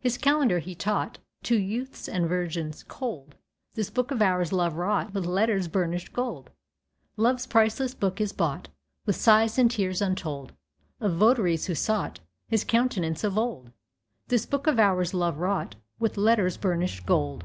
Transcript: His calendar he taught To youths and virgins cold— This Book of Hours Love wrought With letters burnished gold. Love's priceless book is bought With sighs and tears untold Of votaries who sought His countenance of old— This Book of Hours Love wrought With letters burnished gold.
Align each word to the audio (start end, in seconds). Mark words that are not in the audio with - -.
His 0.00 0.18
calendar 0.18 0.58
he 0.58 0.74
taught 0.74 1.16
To 1.44 1.56
youths 1.56 2.06
and 2.06 2.28
virgins 2.28 2.82
cold— 2.82 3.36
This 3.72 3.88
Book 3.88 4.10
of 4.10 4.20
Hours 4.20 4.52
Love 4.52 4.74
wrought 4.74 5.14
With 5.14 5.24
letters 5.24 5.66
burnished 5.66 6.12
gold. 6.12 6.50
Love's 7.16 7.46
priceless 7.46 7.94
book 7.94 8.20
is 8.20 8.34
bought 8.34 8.68
With 9.06 9.16
sighs 9.16 9.56
and 9.58 9.70
tears 9.70 10.02
untold 10.02 10.52
Of 11.00 11.14
votaries 11.14 11.68
who 11.68 11.74
sought 11.74 12.20
His 12.48 12.64
countenance 12.64 13.24
of 13.24 13.38
old— 13.38 13.70
This 14.28 14.44
Book 14.44 14.66
of 14.66 14.78
Hours 14.78 15.14
Love 15.14 15.38
wrought 15.38 15.76
With 15.98 16.18
letters 16.18 16.58
burnished 16.58 17.06
gold. 17.06 17.44